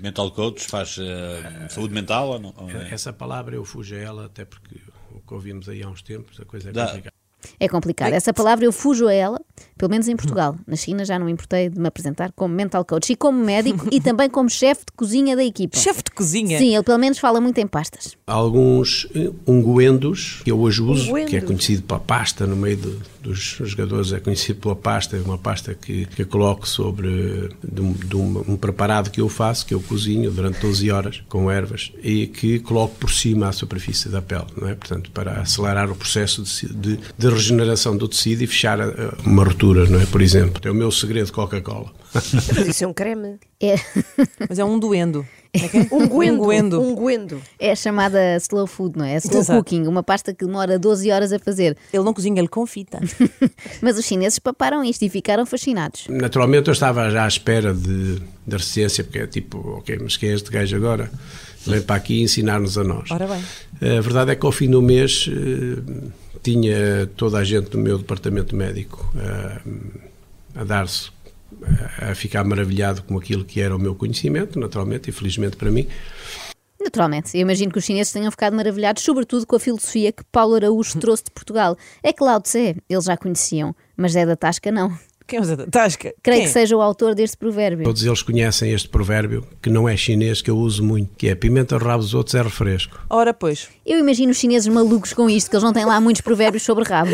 mental 0.00 0.30
coach, 0.30 0.66
faz 0.66 0.96
eh, 1.00 1.68
saúde 1.68 1.94
mental 1.94 2.28
ou 2.30 2.38
não? 2.38 2.54
Ou 2.56 2.70
é? 2.70 2.92
Essa 2.92 3.12
palavra 3.12 3.54
eu 3.56 3.64
fujo 3.64 3.94
a 3.94 3.98
ela, 3.98 4.26
até 4.26 4.44
porque 4.44 4.76
o 5.12 5.20
que 5.20 5.34
ouvimos 5.34 5.68
aí 5.68 5.82
há 5.82 5.88
uns 5.88 6.02
tempos, 6.02 6.38
a 6.40 6.44
coisa 6.44 6.70
é 6.70 6.72
Dá. 6.72 6.86
complicada. 6.86 7.14
É 7.60 7.68
complicado. 7.68 8.12
Essa 8.14 8.32
palavra 8.34 8.64
eu 8.64 8.72
fujo 8.72 9.06
a 9.06 9.12
ela, 9.12 9.40
pelo 9.76 9.90
menos 9.90 10.08
em 10.08 10.16
Portugal. 10.16 10.56
Na 10.66 10.74
China 10.74 11.04
já 11.04 11.18
não 11.20 11.28
importei 11.28 11.68
de 11.68 11.78
me 11.78 11.86
apresentar 11.86 12.32
como 12.32 12.52
mental 12.52 12.84
coach 12.84 13.12
e 13.12 13.16
como 13.16 13.38
médico 13.42 13.86
e 13.92 14.00
também 14.00 14.28
como 14.28 14.50
chefe 14.50 14.80
de 14.86 14.92
cozinha 14.96 15.36
da 15.36 15.44
equipa. 15.44 15.76
Chefe 15.78 16.02
de 16.02 16.10
cozinha. 16.10 16.58
Sim, 16.58 16.74
ele 16.74 16.82
pelo 16.82 16.98
menos 16.98 17.18
fala 17.18 17.40
muito 17.40 17.56
em 17.58 17.66
pastas. 17.66 18.16
Há 18.26 18.32
alguns 18.32 19.06
eh, 19.14 19.30
unguendos 19.46 20.40
que 20.44 20.50
eu 20.50 20.58
hoje 20.58 20.82
uso, 20.82 21.10
Unguendos. 21.10 21.30
que 21.30 21.36
é 21.36 21.40
conhecido 21.40 21.82
pela 21.84 22.00
pasta, 22.00 22.44
no 22.44 22.56
meio 22.56 22.76
de- 22.76 22.98
dos 23.28 23.68
jogadores 23.70 24.12
é 24.12 24.20
conhecido 24.20 24.60
pela 24.60 24.74
pasta, 24.76 25.16
é 25.16 25.20
uma 25.20 25.38
pasta 25.38 25.74
que, 25.74 26.06
que 26.06 26.22
eu 26.22 26.26
coloco 26.26 26.66
sobre 26.68 27.50
de 27.62 27.80
um, 27.80 27.92
de 27.92 28.16
um- 28.16 28.44
um 28.52 28.56
preparado 28.56 29.10
que 29.10 29.20
eu 29.20 29.28
faço, 29.28 29.66
que 29.66 29.74
eu 29.74 29.80
cozinho 29.80 30.30
durante 30.30 30.60
12 30.60 30.90
horas 30.90 31.22
com 31.28 31.50
ervas 31.50 31.92
e 32.02 32.26
que 32.26 32.58
coloco 32.60 32.94
por 32.96 33.10
cima 33.10 33.48
à 33.48 33.52
superfície 33.52 34.08
da 34.08 34.22
pele, 34.22 34.46
não 34.60 34.68
é? 34.68 34.74
Portanto, 34.74 35.10
para 35.10 35.40
acelerar 35.40 35.90
o 35.90 35.94
processo 35.94 36.42
de, 36.42 36.72
de- 36.74 36.98
de 37.16 37.28
regeneração 37.28 37.96
do 37.96 38.08
tecido 38.08 38.42
e 38.42 38.46
fechar 38.46 38.80
a- 38.80 38.86
a- 38.86 39.16
uma 39.24 39.44
rotura, 39.44 39.84
não 39.86 40.00
é? 40.00 40.06
Por 40.06 40.22
exemplo, 40.22 40.60
é 40.64 40.70
o 40.70 40.74
meu 40.74 40.90
segredo 40.90 41.32
Coca-Cola. 41.32 41.92
Isso 42.68 42.84
é 42.84 42.86
um 42.86 42.94
creme. 42.94 43.38
É, 43.60 43.74
Mas 44.48 44.58
é 44.58 44.64
um 44.64 44.78
duendo. 44.78 45.26
É 45.52 45.58
é? 45.58 45.88
Unguendo. 45.92 46.42
Unguendo. 46.42 46.80
Unguendo. 46.80 47.42
é 47.58 47.72
a 47.72 47.76
chamada 47.76 48.36
slow 48.36 48.66
food, 48.66 48.98
não 48.98 49.04
é? 49.04 49.16
Slow 49.16 49.40
Exato. 49.40 49.58
cooking, 49.58 49.86
uma 49.86 50.02
pasta 50.02 50.34
que 50.34 50.44
demora 50.44 50.78
12 50.78 51.10
horas 51.10 51.32
a 51.32 51.38
fazer. 51.38 51.76
Ele 51.92 52.02
não 52.02 52.12
cozinha, 52.12 52.40
ele 52.40 52.48
confita. 52.48 53.00
Mas 53.80 53.98
os 53.98 54.04
chineses 54.04 54.38
paparam 54.38 54.84
isto 54.84 55.02
e 55.02 55.08
ficaram 55.08 55.46
fascinados. 55.46 56.06
Naturalmente 56.08 56.68
eu 56.68 56.72
estava 56.72 57.10
já 57.10 57.24
à 57.24 57.28
espera 57.28 57.72
de, 57.72 58.20
da 58.46 58.56
resistência, 58.56 59.04
porque 59.04 59.18
é 59.18 59.26
tipo, 59.26 59.58
ok, 59.78 59.98
mas 60.00 60.16
quem 60.16 60.30
é 60.30 60.34
este 60.34 60.50
gajo 60.50 60.76
agora? 60.76 61.10
Vem 61.66 61.82
para 61.82 61.96
aqui 61.96 62.22
ensinar-nos 62.22 62.78
a 62.78 62.84
nós. 62.84 63.10
Ora 63.10 63.26
bem. 63.26 63.42
A 63.98 64.00
verdade 64.00 64.30
é 64.32 64.34
que 64.34 64.46
ao 64.46 64.52
fim 64.52 64.70
do 64.70 64.80
mês 64.80 65.28
eh, 65.28 65.82
tinha 66.42 67.08
toda 67.16 67.38
a 67.38 67.44
gente 67.44 67.70
do 67.70 67.78
meu 67.78 67.98
departamento 67.98 68.54
médico 68.56 69.12
eh, 69.16 69.60
a 70.54 70.64
dar-se, 70.64 71.10
a 72.00 72.14
ficar 72.14 72.44
maravilhado 72.44 73.02
com 73.02 73.16
aquilo 73.16 73.44
que 73.44 73.60
era 73.60 73.74
o 73.74 73.78
meu 73.78 73.94
conhecimento, 73.94 74.58
naturalmente, 74.58 75.10
e 75.10 75.12
felizmente 75.12 75.56
para 75.56 75.70
mim. 75.70 75.86
Naturalmente, 76.80 77.36
eu 77.36 77.40
imagino 77.40 77.72
que 77.72 77.78
os 77.78 77.84
chineses 77.84 78.12
tenham 78.12 78.30
ficado 78.30 78.54
maravilhados, 78.54 79.02
sobretudo 79.02 79.46
com 79.46 79.56
a 79.56 79.60
filosofia 79.60 80.12
que 80.12 80.22
Paulo 80.30 80.54
Araújo 80.54 80.98
trouxe 81.00 81.24
de 81.24 81.30
Portugal. 81.32 81.76
É 82.02 82.12
que 82.12 82.22
Lao 82.22 82.40
Tse 82.40 82.76
eles 82.88 83.04
já 83.04 83.16
conheciam, 83.16 83.74
mas 83.96 84.12
Zé 84.12 84.24
da 84.24 84.36
Tasca 84.36 84.70
não. 84.70 84.96
Quem 85.28 85.40
usa 85.40 85.58
Tasca? 85.70 86.14
Creio 86.22 86.40
Quem? 86.40 86.46
que 86.46 86.52
seja 86.54 86.74
o 86.74 86.80
autor 86.80 87.14
deste 87.14 87.36
provérbio. 87.36 87.84
Todos 87.84 88.02
eles 88.02 88.22
conhecem 88.22 88.72
este 88.72 88.88
provérbio, 88.88 89.46
que 89.60 89.68
não 89.68 89.86
é 89.86 89.94
chinês, 89.94 90.40
que 90.40 90.50
eu 90.50 90.56
uso 90.56 90.82
muito, 90.82 91.10
que 91.18 91.28
é 91.28 91.34
pimenta 91.34 91.74
ao 91.74 91.80
rabo 91.82 92.02
dos 92.02 92.14
outros 92.14 92.34
é 92.34 92.40
refresco. 92.40 92.98
Ora, 93.10 93.34
pois. 93.34 93.68
Eu 93.84 93.98
imagino 93.98 94.32
os 94.32 94.38
chineses 94.38 94.66
malucos 94.72 95.12
com 95.12 95.28
isto, 95.28 95.50
que 95.50 95.56
eles 95.56 95.62
não 95.62 95.72
têm 95.74 95.84
lá 95.84 96.00
muitos 96.00 96.22
provérbios 96.22 96.62
sobre 96.62 96.82
rabo. 96.84 97.10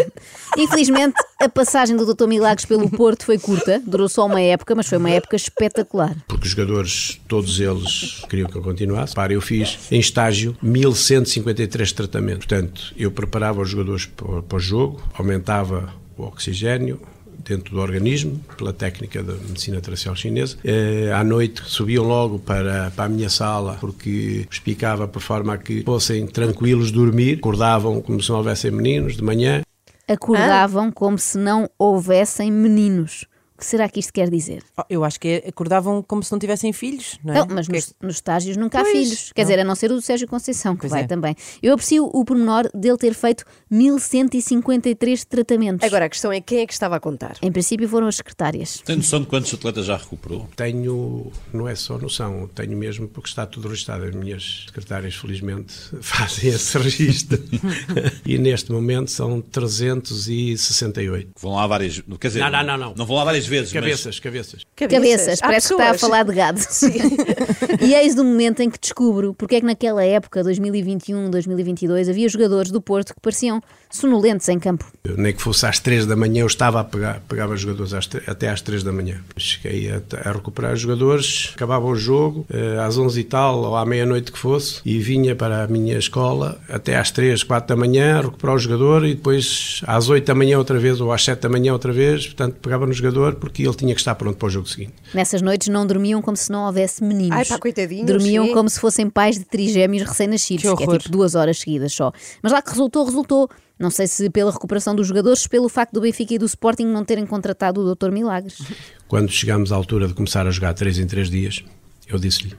Infelizmente, 0.56 1.16
a 1.40 1.48
passagem 1.48 1.96
do 1.96 2.14
Dr. 2.14 2.28
Milagres 2.28 2.64
pelo 2.64 2.88
Porto 2.88 3.24
foi 3.24 3.36
curta, 3.36 3.82
durou 3.84 4.08
só 4.08 4.26
uma 4.26 4.40
época, 4.40 4.76
mas 4.76 4.86
foi 4.86 4.98
uma 4.98 5.10
época 5.10 5.34
espetacular. 5.34 6.14
porque 6.28 6.46
os 6.46 6.50
jogadores, 6.52 7.20
todos 7.26 7.58
eles, 7.58 8.22
queriam 8.30 8.48
que 8.48 8.56
eu 8.56 8.62
continuasse. 8.62 9.12
Para, 9.12 9.32
eu 9.32 9.40
fiz 9.40 9.90
em 9.90 9.98
estágio 9.98 10.56
1153 10.62 11.90
tratamentos. 11.90 12.46
Portanto, 12.46 12.94
eu 12.96 13.10
preparava 13.10 13.60
os 13.60 13.68
jogadores 13.68 14.06
para, 14.06 14.40
para 14.40 14.56
o 14.56 14.60
jogo, 14.60 15.02
aumentava 15.14 15.92
o 16.16 16.22
oxigênio 16.22 17.00
dentro 17.44 17.74
do 17.74 17.80
organismo, 17.80 18.40
pela 18.56 18.72
técnica 18.72 19.22
da 19.22 19.34
medicina 19.34 19.80
tradicional 19.80 20.16
chinesa. 20.16 20.56
Eh, 20.64 21.10
à 21.12 21.22
noite 21.22 21.62
subiam 21.64 22.04
logo 22.04 22.38
para, 22.38 22.90
para 22.94 23.04
a 23.04 23.08
minha 23.08 23.28
sala, 23.28 23.76
porque 23.80 24.46
explicava 24.50 25.06
por 25.06 25.20
forma 25.20 25.54
a 25.54 25.58
que 25.58 25.82
fossem 25.82 26.26
tranquilos 26.26 26.90
dormir, 26.90 27.38
acordavam 27.38 28.00
como 28.00 28.22
se 28.22 28.30
não 28.30 28.38
houvessem 28.38 28.70
meninos 28.70 29.16
de 29.16 29.22
manhã, 29.22 29.62
Acordavam 30.06 30.92
como 30.92 31.18
se 31.18 31.38
não 31.38 31.68
houvessem 31.78 32.52
meninos. 32.52 33.24
O 33.56 33.58
que 33.60 33.66
será 33.66 33.88
que 33.88 34.00
isto 34.00 34.12
quer 34.12 34.28
dizer? 34.28 34.62
Oh, 34.76 34.82
Eu 34.90 35.04
acho 35.04 35.18
que 35.20 35.28
é- 35.28 35.48
acordavam 35.48 36.02
como 36.02 36.22
se 36.24 36.32
não 36.32 36.38
tivessem 36.40 36.72
filhos, 36.72 37.18
não 37.22 37.32
é? 37.32 37.38
Não, 37.38 37.46
mas 37.54 37.68
é 37.68 37.72
nos, 37.72 37.94
nos 38.02 38.14
estágios 38.16 38.56
nunca 38.56 38.80
há 38.80 38.82
Pois, 38.82 38.92
filhos. 38.92 39.32
Quer 39.32 39.42
não. 39.42 39.48
dizer, 39.48 39.60
a 39.60 39.64
não 39.64 39.74
ser 39.76 39.92
o 39.92 39.94
do 39.94 40.02
Sérgio 40.02 40.26
Conceição, 40.26 40.74
que 40.74 40.80
Pois 40.80 40.90
vai 40.92 41.02
é. 41.02 41.06
também. 41.06 41.36
Eu 41.62 41.72
aprecio 41.72 42.04
o 42.12 42.24
pormenor 42.24 42.68
dele 42.74 42.96
ter 42.96 43.14
feito 43.14 43.44
1153 43.70 45.24
tratamentos. 45.24 45.86
Agora 45.86 46.06
a 46.06 46.08
questão 46.08 46.32
é 46.32 46.40
quem 46.40 46.60
é 46.60 46.66
que 46.66 46.72
estava 46.72 46.96
a 46.96 47.00
contar? 47.00 47.36
Em 47.40 47.52
princípio 47.52 47.88
foram 47.88 48.08
as 48.08 48.16
secretárias. 48.16 48.78
Tem 48.84 48.96
noção 48.96 49.20
de 49.20 49.26
quantos 49.26 49.54
atletas 49.54 49.86
já 49.86 49.96
recuperou? 49.96 50.48
Tenho, 50.56 51.30
não 51.52 51.68
é 51.68 51.74
só 51.76 51.96
noção, 51.96 52.48
tenho 52.54 52.76
mesmo 52.76 53.06
porque 53.08 53.28
está 53.28 53.46
tudo 53.46 53.68
registado. 53.68 54.04
As 54.04 54.14
minhas 54.14 54.64
secretárias, 54.66 55.14
felizmente, 55.14 55.74
fazem 56.02 56.50
esse 56.50 56.76
registro. 56.76 57.42
e 58.26 58.36
neste 58.36 58.72
momento 58.72 59.10
são 59.12 59.40
368. 59.40 61.30
Vão 61.40 61.54
lá 61.54 61.66
várias 61.66 62.02
Quer 62.20 62.28
dizer, 62.28 62.40
Não, 62.40 62.50
não, 62.50 62.64
não, 62.64 62.76
não. 62.78 62.94
Não 62.96 63.06
vão 63.06 63.16
lá 63.16 63.24
várias 63.24 63.43
vezes, 63.46 63.72
Cabeças, 63.72 64.20
cabeças. 64.20 64.62
Cabeças, 64.76 65.42
Há 65.42 65.46
parece 65.46 65.68
que 65.68 65.74
está 65.74 65.88
a 65.88 65.92
pessoas. 65.92 66.00
falar 66.00 66.22
de 66.24 66.34
gado. 66.34 66.60
e 67.80 67.94
eis 67.94 68.14
do 68.14 68.24
momento 68.24 68.60
em 68.60 68.70
que 68.70 68.78
descubro 68.78 69.34
porque 69.34 69.56
é 69.56 69.60
que 69.60 69.66
naquela 69.66 70.04
época, 70.04 70.42
2021, 70.42 71.30
2022, 71.30 72.08
havia 72.08 72.28
jogadores 72.28 72.70
do 72.70 72.80
Porto 72.80 73.14
que 73.14 73.20
pareciam 73.20 73.62
sonolentos 73.90 74.48
em 74.48 74.58
campo. 74.58 74.84
Eu, 75.04 75.16
nem 75.16 75.32
que 75.32 75.40
fosse 75.40 75.66
às 75.66 75.78
3 75.78 76.06
da 76.06 76.16
manhã, 76.16 76.42
eu 76.42 76.46
estava 76.46 76.80
a 76.80 76.84
pegar, 76.84 77.20
pegava 77.28 77.56
jogadores 77.56 77.92
às 77.94 78.08
até 78.26 78.48
às 78.48 78.60
3 78.60 78.82
da 78.82 78.92
manhã. 78.92 79.20
Cheguei 79.36 79.90
a, 79.90 80.00
a 80.28 80.32
recuperar 80.32 80.72
os 80.72 80.80
jogadores, 80.80 81.52
acabava 81.54 81.86
o 81.86 81.96
jogo, 81.96 82.46
eh, 82.52 82.78
às 82.80 82.98
11 82.98 83.20
e 83.20 83.24
tal, 83.24 83.58
ou 83.62 83.76
à 83.76 83.84
meia-noite 83.86 84.32
que 84.32 84.38
fosse, 84.38 84.80
e 84.84 84.98
vinha 84.98 85.34
para 85.36 85.64
a 85.64 85.66
minha 85.68 85.96
escola 85.98 86.60
até 86.68 86.96
às 86.96 87.10
3, 87.10 87.42
4 87.42 87.68
da 87.68 87.76
manhã, 87.80 88.18
a 88.18 88.22
recuperar 88.22 88.56
o 88.56 88.58
jogador, 88.58 89.04
e 89.04 89.14
depois 89.14 89.80
às 89.86 90.08
8 90.08 90.26
da 90.26 90.34
manhã 90.34 90.58
outra 90.58 90.78
vez, 90.78 91.00
ou 91.00 91.12
às 91.12 91.22
7 91.24 91.40
da 91.40 91.48
manhã 91.48 91.72
outra 91.72 91.92
vez, 91.92 92.26
portanto 92.26 92.56
pegava 92.60 92.86
no 92.86 92.92
jogador 92.92 93.33
porque 93.34 93.62
ele 93.62 93.74
tinha 93.74 93.94
que 93.94 94.00
estar 94.00 94.14
pronto 94.14 94.36
para 94.36 94.46
o 94.46 94.50
jogo 94.50 94.68
seguinte. 94.68 94.94
Nessas 95.12 95.42
noites 95.42 95.68
não 95.68 95.86
dormiam 95.86 96.22
como 96.22 96.36
se 96.36 96.50
não 96.50 96.66
houvesse 96.66 97.02
meninos. 97.02 97.36
Ai, 97.36 97.44
pá, 97.44 97.58
coitadinhos, 97.58 98.06
Dormiam 98.06 98.46
sim. 98.46 98.52
como 98.52 98.68
se 98.68 98.80
fossem 98.80 99.10
pais 99.10 99.38
de 99.38 99.44
trigêmeos 99.44 100.06
recém-nascidos, 100.06 100.62
Que 100.62 100.76
que, 100.76 100.84
é 100.84 100.98
tipo 100.98 101.08
duas 101.10 101.34
horas 101.34 101.58
seguidas 101.58 101.92
só. 101.92 102.12
Mas 102.42 102.52
lá 102.52 102.62
que 102.62 102.70
resultou, 102.70 103.04
resultou. 103.04 103.50
Não 103.78 103.90
sei 103.90 104.06
se 104.06 104.30
pela 104.30 104.52
recuperação 104.52 104.94
dos 104.94 105.06
jogadores, 105.08 105.46
pelo 105.46 105.68
facto 105.68 105.92
do 105.94 106.00
Benfica 106.00 106.34
e 106.34 106.38
do 106.38 106.46
Sporting 106.46 106.86
não 106.86 107.04
terem 107.04 107.26
contratado 107.26 107.80
o 107.80 107.94
Dr. 107.94 108.10
Milagres. 108.12 108.58
Quando 109.08 109.30
chegámos 109.30 109.72
à 109.72 109.76
altura 109.76 110.06
de 110.06 110.14
começar 110.14 110.46
a 110.46 110.50
jogar 110.50 110.74
3 110.74 111.00
em 111.00 111.06
3 111.06 111.28
dias, 111.28 111.64
eu 112.06 112.18
disse-lhe: 112.18 112.54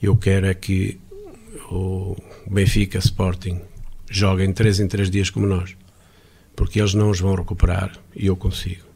Eu 0.00 0.16
quero 0.16 0.46
é 0.46 0.54
que 0.54 1.00
o 1.70 2.16
Benfica 2.46 2.98
Sporting 2.98 3.60
joguem 4.08 4.52
3 4.52 4.80
em 4.80 4.88
3 4.88 5.10
dias 5.10 5.28
como 5.28 5.46
nós, 5.46 5.76
porque 6.54 6.78
eles 6.80 6.94
não 6.94 7.10
os 7.10 7.20
vão 7.20 7.34
recuperar 7.34 7.92
e 8.14 8.26
eu 8.26 8.36
consigo. 8.36 8.87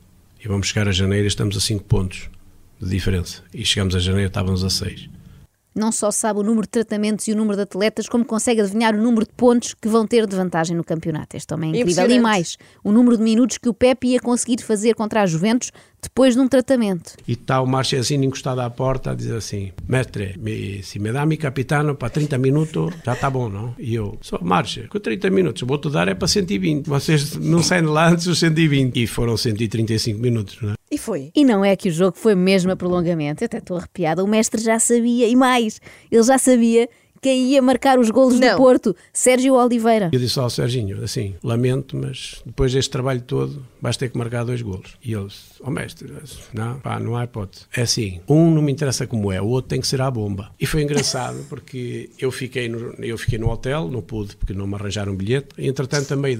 E 0.44 0.49
vamos 0.49 0.66
chegar 0.66 0.88
a 0.88 0.92
janeiro 0.92 1.25
e 1.25 1.28
estamos 1.28 1.56
a 1.56 1.61
5 1.61 1.84
pontos 1.84 2.28
de 2.80 2.90
diferença. 2.90 3.44
E 3.54 3.64
chegamos 3.64 3.94
a 3.94 4.00
janeiro 4.00 4.26
estávamos 4.26 4.64
a 4.64 4.70
6. 4.70 5.08
Não 5.75 5.91
só 5.91 6.11
sabe 6.11 6.41
o 6.41 6.43
número 6.43 6.62
de 6.62 6.71
tratamentos 6.71 7.26
e 7.29 7.33
o 7.33 7.37
número 7.37 7.57
de 7.57 7.62
atletas, 7.62 8.09
como 8.09 8.25
consegue 8.25 8.61
adivinhar 8.61 8.95
o 8.95 9.02
número 9.02 9.25
de 9.25 9.33
pontos 9.33 9.75
que 9.75 9.88
vão 9.88 10.07
ter 10.07 10.26
de 10.26 10.37
vantagem 10.37 10.76
no 10.76 10.85
campeonato. 10.85 11.37
Este 11.37 11.47
também 11.47 11.73
é 11.73 11.81
incrível. 11.81 12.11
E 12.11 12.19
mais, 12.19 12.59
o 12.85 12.93
número 12.93 13.17
de 13.17 13.23
minutos 13.23 13.59
que 13.59 13.69
o 13.69 13.75
Pepe 13.75 14.09
ia 14.09 14.21
conseguir 14.21 14.62
fazer 14.62 14.95
contra 14.95 15.23
a 15.23 15.26
Juventus 15.26 15.71
depois 16.02 16.35
de 16.35 16.41
um 16.41 16.49
tratamento. 16.49 17.14
E 17.26 17.33
está 17.33 17.61
o 17.61 17.67
Marchesino 17.67 18.25
encostado 18.25 18.61
à 18.61 18.69
porta 18.69 19.12
a 19.12 19.14
dizer 19.14 19.37
assim: 19.37 19.73
Mestre, 19.88 20.35
me, 20.38 20.83
se 20.83 20.99
me 20.99 21.12
dá 21.12 21.25
mi 21.25 21.37
capitano 21.37 21.95
para 21.95 22.11
30 22.11 22.37
minutos, 22.38 22.93
já 23.05 23.12
está 23.14 23.31
bom, 23.31 23.49
não? 23.49 23.75
E 23.79 23.95
eu, 23.95 24.19
só 24.21 24.38
Marcha, 24.43 24.87
com 24.88 24.99
30 24.99 25.31
minutos, 25.31 25.62
vou-te 25.62 25.88
dar 25.88 26.09
é 26.09 26.14
para 26.14 26.29
120. 26.29 26.87
Vocês 26.87 27.37
não 27.37 27.62
saem 27.62 27.83
de 27.83 27.88
lá 27.88 28.11
antes 28.11 28.26
dos 28.26 28.38
120. 28.38 29.02
E 29.02 29.07
foram 29.07 29.37
135 29.37 30.21
minutos, 30.21 30.59
não 30.61 30.73
é? 30.73 30.75
E 30.92 30.99
foi. 30.99 31.32
E 31.34 31.42
não 31.42 31.64
é 31.64 31.75
que 31.75 31.88
o 31.88 31.92
jogo 31.92 32.18
foi 32.18 32.34
mesmo 32.34 32.70
a 32.70 32.76
prolongamento. 32.76 33.42
Eu 33.42 33.46
até 33.46 33.56
estou 33.56 33.78
arrepiada. 33.78 34.22
O 34.22 34.26
mestre 34.28 34.61
já 34.61 34.78
sabia, 34.78 35.26
e 35.26 35.34
mais, 35.34 35.80
ele 36.11 36.22
já 36.22 36.37
sabia 36.37 36.87
quem 37.23 37.52
ia 37.52 37.62
marcar 37.62 38.00
os 38.00 38.11
golos 38.11 38.38
Não. 38.38 38.50
do 38.50 38.57
Porto, 38.57 38.97
Sérgio 39.12 39.55
Oliveira. 39.55 40.11
Eu 40.12 40.19
disse 40.19 40.38
ao 40.41 40.50
Serginho, 40.50 41.02
assim, 41.05 41.37
lamento, 41.43 41.97
mas 41.97 42.43
depois 42.45 42.73
deste 42.73 42.91
trabalho 42.91 43.23
todo, 43.23 43.64
vais 43.81 43.97
ter 43.97 44.11
que 44.11 44.19
marcar 44.19 44.45
dois 44.45 44.61
golos. 44.61 44.97
E 45.02 45.12
ele, 45.14 45.29
ó 45.62 45.71
mestre, 45.71 46.12
não, 46.52 46.81
pá, 46.81 46.99
não 46.99 47.17
há 47.17 47.23
hipótese. 47.25 47.67
É 47.75 47.83
assim, 47.83 48.21
um 48.29 48.50
não 48.50 48.61
me 48.61 48.73
interessa 48.73 49.07
como 49.07 49.31
é, 49.31 49.41
o 49.41 49.47
outro 49.47 49.69
tem 49.69 49.81
que 49.81 49.87
ser 49.87 50.00
à 50.00 50.11
bomba. 50.11 50.50
E 50.59 50.67
foi 50.67 50.83
engraçado, 50.83 51.38
porque 51.49 52.11
eu 52.19 52.33
fiquei 52.33 52.69
no, 52.69 52.93
eu 52.99 53.17
fiquei 53.17 53.38
no 53.38 53.49
hotel, 53.49 53.88
não 53.88 54.02
pude, 54.02 54.35
porque 54.37 54.52
não 54.52 54.67
me 54.67 54.75
arranjaram 54.75 55.12
um 55.12 55.17
bilhete. 55.17 55.49
E, 55.57 55.69
entretanto, 55.69 56.09
também, 56.09 56.37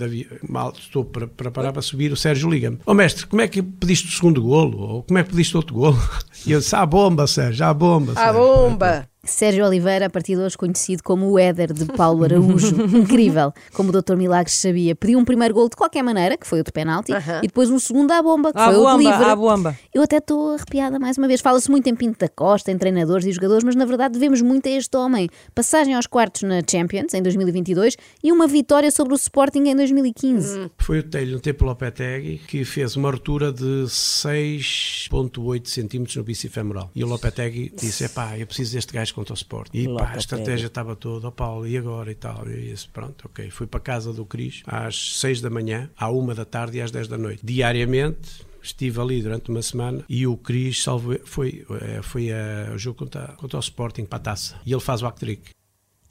mal 0.49 0.73
estou 0.77 1.05
para, 1.05 1.29
para 1.29 1.53
parar 1.53 1.73
para 1.73 1.83
subir, 1.83 2.11
o 2.11 2.17
Sérgio 2.17 2.51
liga-me. 2.51 2.79
Ó 2.85 2.93
mestre, 2.93 3.25
como 3.27 3.41
é 3.41 3.47
que 3.47 3.62
pediste 3.62 4.09
o 4.09 4.11
segundo 4.11 4.43
golo? 4.43 4.81
Ou 4.81 5.03
como 5.05 5.19
é 5.19 5.23
que 5.23 5.31
pediste 5.31 5.57
outro 5.57 5.75
golo? 5.75 5.99
E 6.45 6.51
eu 6.51 6.59
disse, 6.59 6.75
à 6.75 6.85
bomba, 6.85 7.25
Sérgio, 7.29 7.65
à 7.65 7.73
bomba. 7.73 8.12
À 8.12 8.17
Sérgio." 8.17 8.41
bomba! 8.41 9.12
Sérgio 9.25 9.64
Oliveira, 9.64 10.07
a 10.07 10.11
partir 10.11 10.35
de 10.35 10.43
hoje 10.43 10.59
conhecido 10.59 11.00
como 11.05 11.31
o 11.31 11.38
Éder 11.38 11.73
de 11.73 11.85
Paulo 11.85 12.25
Araújo. 12.25 12.75
Incrível, 12.93 13.52
como 13.73 13.91
o 13.91 14.02
Dr. 14.02 14.17
Milagres 14.17 14.57
sabia. 14.57 14.97
Pediu 14.97 15.17
um 15.17 15.25
primeiro 15.25 15.55
gol 15.55 15.69
de 15.69 15.76
qualquer 15.76 16.02
maneira, 16.02 16.37
que 16.37 16.45
foi 16.45 16.61
o 16.61 16.64
de 16.64 16.73
penalti, 16.73 17.12
e 17.41 17.47
depois 17.47 17.71
um 17.71 17.79
segundo 17.79 18.11
à 18.11 18.21
bomba, 18.21 18.52
que 18.52 18.59
À 18.59 18.64
foi 18.64 18.75
o 18.75 18.83
bomba, 18.83 18.99
de 18.99 19.05
livre. 19.05 19.25
à 19.25 19.37
bomba. 19.37 19.79
Eu 19.95 20.02
até 20.02 20.17
estou 20.17 20.55
arrepiada 20.55 20.99
mais 20.99 21.17
uma 21.19 21.29
vez. 21.29 21.41
Fala-se 21.41 21.71
muito 21.71 21.87
em 21.88 21.95
Pinto 21.95 22.19
da 22.19 22.29
Costa, 22.29 22.73
em 22.73 22.76
treinadores 22.76 23.25
e 23.25 23.31
jogadores, 23.31 23.62
mas 23.62 23.76
na 23.76 23.85
verdade 23.85 24.14
devemos 24.14 24.43
muito 24.43 24.67
a 24.69 24.73
este 24.73 24.97
homem. 24.97 25.29
Passagem 25.55 25.95
aos 25.95 26.09
quartos 26.09 26.43
na 26.43 26.61
Champions 26.69 27.14
em 27.14 27.23
2022 27.23 27.97
e 28.25 28.33
uma 28.33 28.49
vitória 28.49 28.91
sobre 28.91 29.14
o 29.14 29.17
Sporting 29.17 29.69
em 29.69 29.76
2015. 29.76 30.69
Foi 30.79 30.99
o 30.99 31.02
Telho 31.05 31.35
no 31.35 31.41
tempo 31.41 31.64
Lopetegui 31.64 32.38
que 32.49 32.64
fez 32.64 32.97
uma 32.97 33.12
ruptura 33.12 33.52
de 33.52 33.85
6.8 33.87 35.69
centímetros 35.69 36.17
no 36.17 36.25
bicifemoral. 36.25 36.91
E 36.93 37.05
o 37.05 37.07
Lopetegui 37.07 37.73
disse, 37.81 38.02
epá, 38.02 38.37
eu 38.37 38.49
preciso 38.49 38.73
deste 38.73 38.93
gajo 38.93 39.12
contra 39.12 39.33
o 39.33 39.37
Sport. 39.37 39.71
E 39.75 39.88
pá, 39.88 40.12
a 40.14 40.16
estratégia 40.16 40.66
estava 40.66 40.97
toda, 40.97 41.28
ó 41.28 41.31
Paulo, 41.31 41.66
e 41.66 41.76
agora 41.76 42.11
e 42.11 42.14
tal. 42.14 42.49
E 42.49 42.52
eu 42.52 42.73
disse, 42.73 42.88
pronto, 42.88 43.26
ok. 43.26 43.50
Fui 43.50 43.66
para 43.66 43.78
a 43.78 43.83
casa 43.83 44.12
do 44.12 44.25
Cris 44.25 44.62
às 44.66 45.19
6 45.21 45.40
da 45.40 45.50
manhã, 45.50 45.90
à 45.97 46.11
1 46.11 46.35
da 46.35 46.45
tarde 46.45 46.78
e 46.78 46.81
às 46.81 46.90
10 46.90 47.09
da 47.09 47.19
noite. 47.19 47.45
Diariamente, 47.45 48.45
estive 48.62 49.00
ali 49.00 49.21
durante 49.21 49.50
uma 49.50 49.62
semana 49.62 50.04
e 50.09 50.26
o 50.26 50.37
Cris 50.37 50.83
salvo, 50.83 51.19
foi, 51.25 51.66
eh, 51.81 52.00
foi 52.02 52.31
a, 52.33 52.73
o 52.75 52.78
jogo 52.78 52.99
contra, 52.99 53.28
contra 53.37 53.57
o 53.59 53.61
Sporting 53.61 54.04
para 54.04 54.19
a 54.19 54.23
taça. 54.23 54.61
E 54.64 54.73
ele 54.73 54.81
faz 54.81 55.02
o 55.02 55.07
hat-trick. 55.07 55.50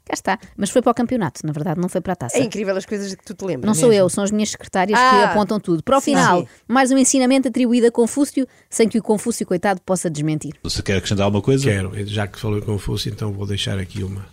Cá 0.04 0.14
está. 0.14 0.38
Mas 0.56 0.70
foi 0.70 0.82
para 0.82 0.90
o 0.90 0.94
campeonato, 0.94 1.40
na 1.46 1.52
verdade, 1.52 1.80
não 1.80 1.88
foi 1.88 2.00
para 2.00 2.12
a 2.14 2.16
taça. 2.16 2.36
É 2.36 2.42
incrível 2.42 2.76
as 2.76 2.84
coisas 2.84 3.10
de 3.10 3.16
que 3.16 3.24
tu 3.24 3.34
te 3.34 3.44
lembras. 3.44 3.66
Não 3.66 3.74
sou 3.74 3.92
eu, 3.92 4.08
são 4.08 4.24
as 4.24 4.30
minhas 4.30 4.50
secretárias 4.50 4.98
que 4.98 5.04
Ah. 5.04 5.30
apontam 5.30 5.60
tudo. 5.60 5.82
Para 5.82 5.96
o 5.96 6.00
Sim. 6.00 6.12
final, 6.16 6.40
Sim. 6.40 6.48
mais 6.66 6.90
um 6.90 6.98
ensinamento 6.98 7.48
atribuído 7.48 7.86
a 7.86 7.90
Confúcio, 7.90 8.46
sem 8.68 8.88
que 8.88 8.98
o 8.98 9.02
Confúcio, 9.02 9.46
coitado, 9.46 9.80
possa 9.80 10.10
desmentir. 10.10 10.54
Você 10.64 10.82
quer 10.82 10.96
acrescentar 10.96 11.24
alguma 11.24 11.42
coisa? 11.42 11.64
Quero, 11.64 11.92
já 12.06 12.26
que 12.26 12.38
falou 12.38 12.58
em 12.58 12.62
Confúcio, 12.62 13.10
então 13.12 13.32
vou 13.32 13.46
deixar 13.46 13.78
aqui 13.78 14.02
uma. 14.02 14.26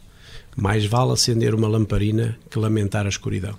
Mais 0.57 0.85
vale 0.85 1.11
acender 1.13 1.53
uma 1.53 1.67
lamparina 1.67 2.38
que 2.49 2.57
lamentar 2.57 3.05
a 3.05 3.09
escuridão. 3.09 3.55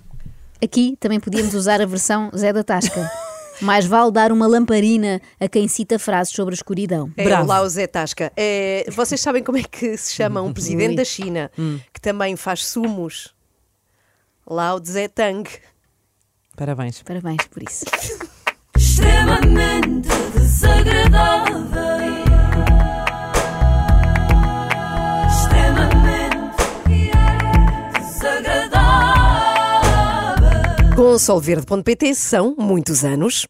Aqui 0.62 0.96
também 1.00 1.18
podíamos 1.20 1.54
usar 1.54 1.80
a 1.80 1.86
versão 1.86 2.30
Zé 2.36 2.52
da 2.52 2.62
Tasca. 2.64 3.10
Mais 3.60 3.86
vale 3.86 4.10
dar 4.10 4.32
uma 4.32 4.46
lamparina 4.46 5.20
a 5.38 5.48
quem 5.48 5.68
cita 5.68 5.98
frases 5.98 6.32
sobre 6.34 6.54
a 6.54 6.56
escuridão. 6.56 7.10
É 7.16 7.24
Bravo. 7.24 7.44
o 7.44 7.46
Lao 7.46 7.68
Zé 7.68 7.86
Tasca. 7.86 8.32
É, 8.36 8.86
vocês 8.90 9.20
sabem 9.20 9.42
como 9.42 9.58
é 9.58 9.62
que 9.62 9.96
se 9.96 10.14
chama 10.14 10.40
um 10.42 10.52
presidente 10.52 10.96
da 10.96 11.04
China 11.04 11.50
que 11.92 12.00
também 12.00 12.36
faz 12.36 12.64
sumos? 12.66 13.34
Lao 14.46 14.80
Zé 14.84 15.08
Tang. 15.08 15.48
Parabéns. 16.56 17.02
Parabéns 17.02 17.46
por 17.48 17.62
isso. 17.62 17.84
extremamente 18.76 20.08
desagradável. 20.34 21.60
Extremamente 25.28 26.40
desagradável. 28.00 30.96
Com 30.96 31.18
solverde.pt 31.18 32.14
são 32.14 32.54
muitos 32.58 33.04
anos. 33.04 33.46